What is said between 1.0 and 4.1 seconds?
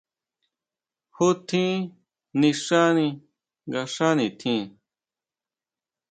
¿Ju tjín nixani kuanga xá